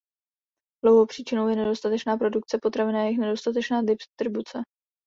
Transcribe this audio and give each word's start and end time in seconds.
Druhou 0.85 1.05
příčinou 1.05 1.47
je 1.47 1.55
nedostatečná 1.55 2.17
produkce 2.17 2.57
potravin 2.61 2.95
a 2.95 3.03
jejich 3.03 3.19
nedostatečná 3.19 3.81
distribuce. 3.81 4.59